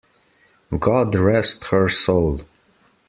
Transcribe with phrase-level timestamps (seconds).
[0.79, 2.41] God rest her soul!